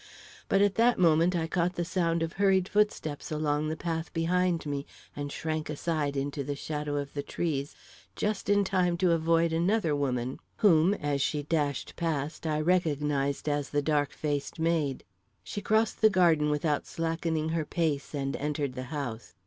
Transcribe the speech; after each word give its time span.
But 0.49 0.63
at 0.63 0.73
that 0.81 0.97
moment, 0.97 1.35
I 1.35 1.45
caught 1.45 1.75
the 1.75 1.85
sound 1.85 2.23
of 2.23 2.33
hurried 2.33 2.67
footsteps 2.67 3.31
along 3.31 3.67
the 3.67 3.77
path 3.77 4.11
behind 4.15 4.65
me 4.65 4.87
and 5.15 5.31
shrank 5.31 5.69
aside 5.69 6.17
into 6.17 6.43
the 6.43 6.55
shadow 6.55 6.95
of 6.97 7.13
the 7.13 7.21
trees 7.21 7.75
just 8.15 8.49
in 8.49 8.63
time 8.63 8.97
to 8.97 9.11
avoid 9.11 9.53
another 9.53 9.95
woman 9.95 10.39
whom, 10.57 10.95
as 10.95 11.21
she 11.21 11.43
dashed 11.43 11.95
past, 11.97 12.47
I 12.47 12.59
recognised 12.61 13.47
as 13.47 13.69
the 13.69 13.83
dark 13.83 14.11
faced 14.11 14.57
maid. 14.57 15.03
She 15.43 15.61
crossed 15.61 16.01
the 16.01 16.09
garden 16.09 16.49
without 16.49 16.87
slackening 16.87 17.49
her 17.49 17.63
pace 17.63 18.15
and 18.15 18.35
entered 18.37 18.73
the 18.73 18.85
house. 18.89 19.35